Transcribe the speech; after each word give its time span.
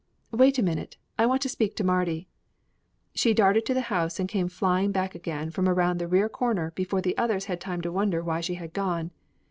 Wait 0.31 0.57
a 0.57 0.63
minute; 0.63 0.97
I 1.19 1.27
want 1.27 1.43
to 1.43 1.47
speak 1.49 1.75
to 1.75 1.83
Mardy." 1.83 2.25
She 3.13 3.35
darted 3.35 3.67
to 3.67 3.75
the 3.75 3.81
house 3.93 4.19
and 4.19 4.27
came 4.27 4.49
flying 4.49 4.91
back 4.91 5.13
again 5.13 5.51
from 5.51 5.69
around 5.69 5.99
the 5.99 6.07
rear 6.07 6.27
corner 6.27 6.71
before 6.71 7.03
the 7.03 7.15
others 7.19 7.45
had 7.45 7.61
time 7.61 7.81
to 7.83 7.91
wonder 7.91 8.23
why 8.23 8.41
she 8.41 8.55
had 8.55 8.73
gone. 8.73 9.11